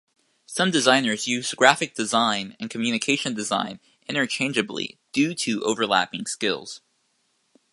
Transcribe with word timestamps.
Some 0.47 0.71
designers 0.71 1.27
use 1.27 1.53
graphic 1.53 1.93
design 1.93 2.55
and 2.59 2.71
communication 2.71 3.35
design 3.35 3.79
interchangeably 4.07 4.97
due 5.11 5.35
to 5.35 5.61
overlapping 5.63 6.25
skills. 6.25 6.81